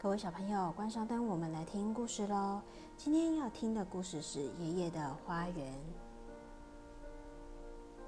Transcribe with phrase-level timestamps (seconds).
[0.00, 2.60] 各位小朋友，关上灯，我们来听故事喽。
[2.96, 5.74] 今天要听的故事是《爷爷的花园》。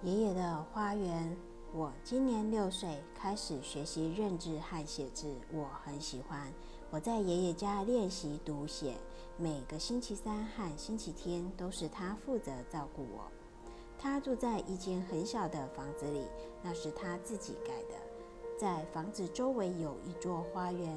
[0.06, 1.36] 爷爷的花园，
[1.74, 6.46] 我今年六岁，开始学习认字和写字，我很喜欢。
[6.92, 8.94] 我在爷爷家练习读写，
[9.36, 13.24] 每个星期三和星期天都是他负责照顾我。
[13.98, 16.24] 他住在一间很小的房子里，
[16.62, 18.00] 那是他自己盖的，
[18.56, 20.96] 在房子周围有一座花园。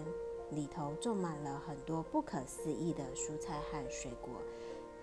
[0.56, 4.34] 里头种满了很多不可思议的蔬菜和水果。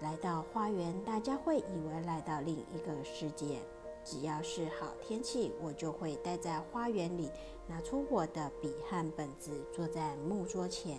[0.00, 3.58] 来到花园，大家会以为来到另一个世界。
[4.02, 7.30] 只要是好天气，我就会待在花园里，
[7.66, 10.98] 拿出我的笔和本子，坐在木桌前。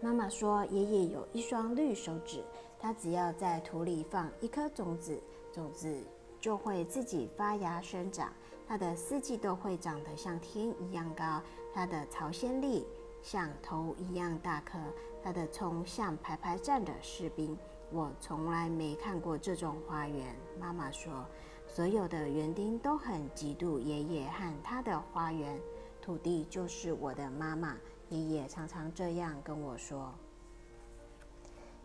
[0.00, 2.44] 妈妈说，爷爷有一双绿手指，
[2.78, 5.18] 他只要在土里放一颗种子，
[5.50, 6.02] 种子
[6.40, 8.32] 就会自己发芽生长。
[8.66, 11.40] 它的四季都会长得像天一样高，
[11.72, 12.86] 它的朝鲜粒
[13.22, 14.78] 像头一样大颗，
[15.22, 17.56] 它的葱像排排站的士兵。
[17.90, 20.36] 我从来没看过这种花园。
[20.60, 21.24] 妈妈说，
[21.66, 25.58] 所有的园丁都很嫉妒爷爷和他的花园。
[26.02, 27.74] 土地就是我的妈妈，
[28.10, 30.12] 爷爷常常这样跟我说。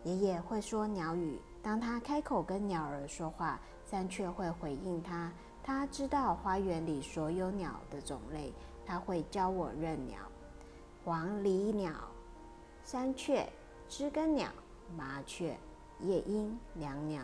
[0.03, 3.57] 爷爷会说鸟语，当他开口跟鸟儿说话，
[3.93, 5.31] 但却会回应他。
[5.63, 8.51] 他知道花园里所有鸟的种类，
[8.87, 10.17] 他会教我认鸟：
[11.05, 11.93] 黄鹂鸟、
[12.83, 13.47] 山雀、
[13.87, 14.49] 知更鸟、
[14.97, 15.55] 麻雀、
[15.99, 17.21] 夜莺、椋鸟。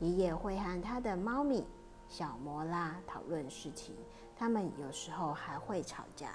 [0.00, 1.64] 爷爷会和他的猫咪
[2.08, 3.94] 小摩拉讨论事情，
[4.36, 6.34] 他们有时候还会吵架。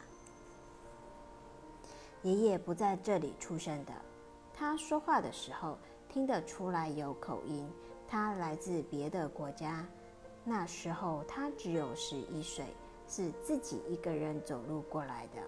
[2.23, 3.91] 爷爷不在这里出生的，
[4.53, 7.69] 他说话的时候听得出来有口音，
[8.09, 9.85] 他来自别的国家。
[10.43, 12.65] 那时候他只有十一岁，
[13.07, 15.41] 是自己一个人走路过来的。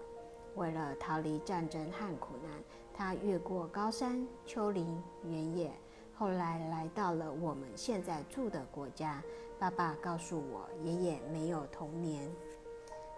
[0.54, 2.52] 为了逃离战争和苦难，
[2.94, 5.72] 他越过高山、丘陵、原野，
[6.14, 9.20] 后来来到了我们现在住的国家。
[9.58, 12.30] 爸爸告诉我，爷爷没有童年，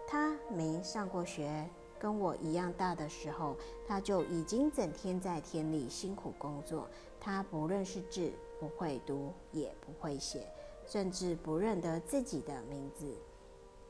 [0.07, 1.69] 他没上过学。
[1.99, 3.55] 跟我一样大的时候，
[3.87, 6.87] 他就已经整天在田里辛苦工作。
[7.19, 10.47] 他不认识字，不会读，也不会写。
[10.87, 13.11] 甚至不认得自己的名字，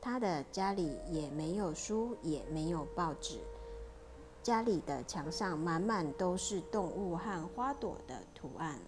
[0.00, 3.38] 他的家里也没有书，也没有报纸，
[4.42, 8.78] 家里的墙上满满都是动物和花朵的图案，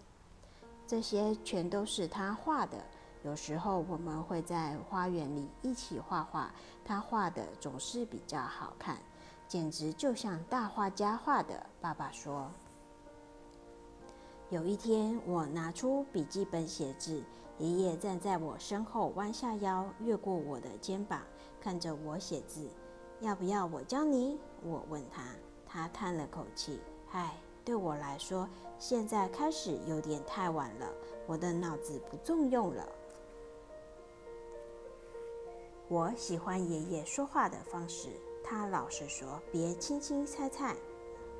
[0.86, 2.78] 这些全都是他画的。
[3.24, 6.52] 有时候我们会在花园里一起画画，
[6.84, 8.96] 他画的总是比较好看，
[9.48, 11.66] 简直就像大画家画的。
[11.80, 12.50] 爸爸说。
[14.50, 17.22] 有一天，我拿出笔记本写字，
[17.58, 21.20] 爷爷站在我身后，弯下腰，越过我的肩膀，
[21.60, 22.66] 看着我写字。
[23.20, 24.38] 要不要我教你？
[24.62, 25.22] 我问他。
[25.66, 26.80] 他叹了口气
[27.12, 30.86] ：“唉，对我来说，现在开始有点太晚了，
[31.26, 32.88] 我的脑子不中用了。”
[35.90, 38.10] 我喜欢爷爷说话的方式，
[38.44, 40.76] 他老是说：“别轻轻猜猜。”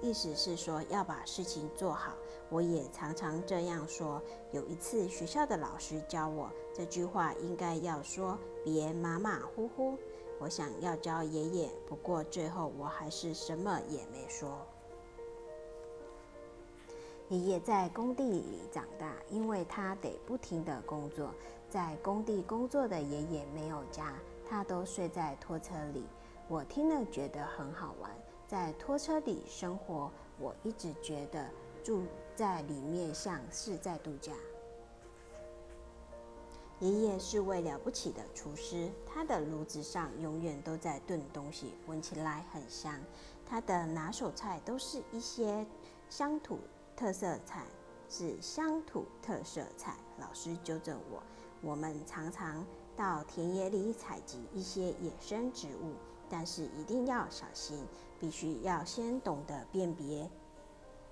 [0.00, 2.14] 意思是说要把事情做好，
[2.48, 4.22] 我也常常这样说。
[4.53, 9.98] 有一次学校的老师教我这句话，应该要说别马马虎虎。
[10.38, 14.64] 我想要教爷爷，不过最后我还是什么也没说。
[17.28, 21.34] 爷爷在工地里长大，因为他得不停的工作。
[21.69, 24.14] 在工地工作的爷爷没有家，
[24.48, 26.04] 他都睡在拖车里。
[26.48, 28.10] 我听了觉得很好玩。
[28.47, 31.50] 在拖车里生活，我一直觉得
[31.84, 32.04] 住
[32.34, 34.32] 在里面像是在度假。
[36.81, 42.98] 爷爷是位了不起的厨师，他的炉子上永远都在炖东西，闻起来很香。
[43.44, 45.66] 他的拿手菜都是一些
[46.08, 46.60] 乡土
[46.97, 47.66] 特色菜，
[48.08, 49.97] 是乡土特色菜。
[50.19, 51.22] 老师纠正我，
[51.60, 52.64] 我们常常
[52.98, 55.94] 到田野里采集一些野生植物。
[56.31, 57.87] 但是一定要小心，
[58.20, 60.31] 必须要先懂得辨别，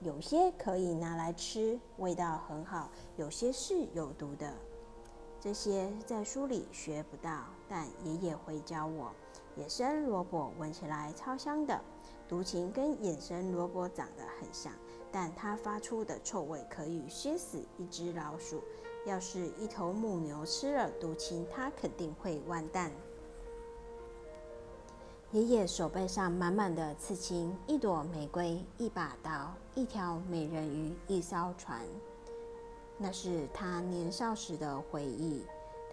[0.01, 4.53] 有些可以拿来吃，味道很好；有些是有毒的。
[5.41, 9.11] 这些在书里学不到，但爷爷会教我。
[9.57, 11.81] 野生萝卜闻起来超香的，
[12.29, 14.71] 毒芹跟野生萝卜长得很像，
[15.11, 18.63] 但它发出的臭味可以熏死一只老鼠。
[19.07, 22.91] 要是一头母牛吃了毒芹，它肯定会完蛋。
[25.31, 31.81] 爷爷手背上满满的刺青，一朵玫瑰，一把刀，一条美人鱼，一艘船。
[32.99, 35.45] 那是他年少时的回忆。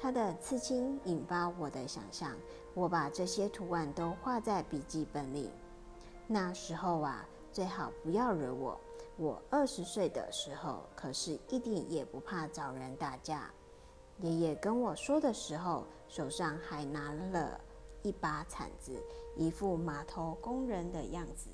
[0.01, 2.35] 他的刺青引发我的想象，
[2.73, 5.51] 我把这些图案都画在笔记本里。
[6.25, 8.79] 那时候啊，最好不要惹我。
[9.15, 13.51] 我二十岁的时候，可是一点也不怕找人打架。
[14.19, 17.59] 爷爷跟我说的时候，手上还拿了
[18.01, 19.01] 一把铲子，
[19.35, 21.49] 一副码头工人的样子。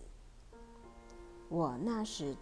[1.49, 2.35] 我那时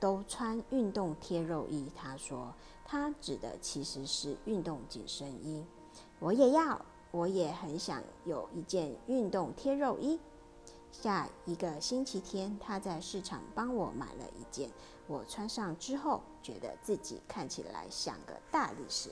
[0.00, 1.90] 都穿运动贴肉衣。
[1.94, 2.52] 他说，
[2.84, 5.64] 他指的其实是运动紧身衣。
[6.18, 10.18] 我也要，我也很想有一件运动贴肉衣。
[10.92, 14.70] 下一个星期天，他在市场帮我买了一件。
[15.06, 19.10] 我穿上之后，觉得自己看起来像个大力士。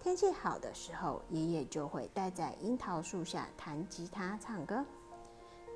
[0.00, 4.84] 天气好的时候，爷爷就会待在樱桃树下弹吉他、唱歌。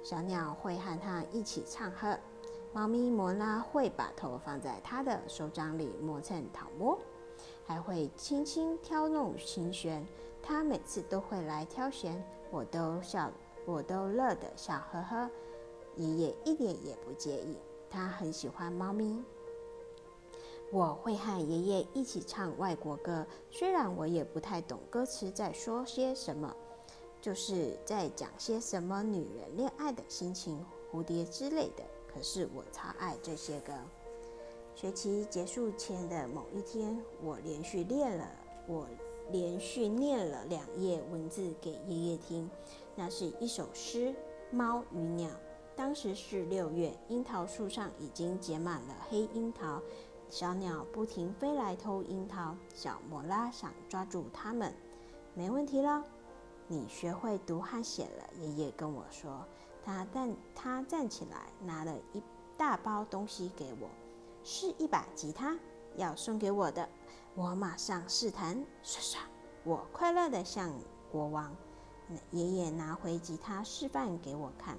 [0.02, 2.18] 小鸟会和他一起唱和。
[2.72, 6.96] 猫咪摩拉会把头放在他的手掌里磨蹭讨摸，
[7.66, 10.06] 还会轻轻挑弄琴弦。
[10.40, 13.28] 他每次都会来挑弦，我都笑。
[13.70, 15.30] 我都乐得笑呵呵，
[15.94, 17.56] 爷爷一点也不介意，
[17.88, 19.22] 他很喜欢猫咪。
[20.72, 26.52] 我会和爷爷一起唱外国歌，虽然我也不太懂歌词在说些什么，
[27.20, 31.84] 就是在讲些什么女人恋爱的心情、蝴蝶之类的。
[32.12, 33.72] 可是我超爱这些歌。
[34.74, 38.28] 学期结束前的某一天，我连续练了，
[38.66, 38.86] 我
[39.30, 42.50] 连续念了两页文字给爷爷听。
[42.96, 44.08] 那是一首诗，
[44.50, 45.28] 《猫与鸟》。
[45.76, 49.80] 当时是六月，樱桃树上已经结满了黑樱桃，
[50.28, 52.54] 小鸟不停飞来偷樱桃。
[52.74, 54.74] 小莫拉想抓住它们，
[55.34, 56.04] 没问题了。
[56.66, 59.46] 你学会读和写了，爷爷跟我说。
[59.82, 62.22] 他站，他站起来，拿了一
[62.58, 63.88] 大包东西给我，
[64.44, 65.56] 是一把吉他，
[65.96, 66.86] 要送给我的。
[67.34, 68.54] 我马上试弹，
[68.84, 69.16] 唰唰，
[69.64, 70.70] 我快乐的像
[71.10, 71.56] 国王。
[72.32, 74.76] 爷爷拿回吉他示范给我看，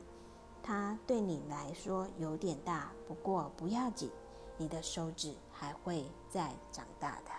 [0.62, 4.10] 它对你来说有点大，不过不要紧，
[4.58, 7.32] 你的手指还会再长大的。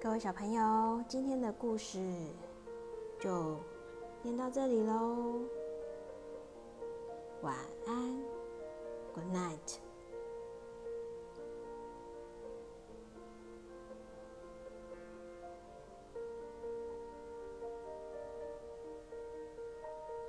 [0.00, 2.00] 各位小朋友，今天的故事
[3.20, 3.56] 就
[4.22, 5.40] 念到这里喽，
[7.42, 7.54] 晚
[7.86, 8.22] 安
[9.14, 9.91] ，Good night。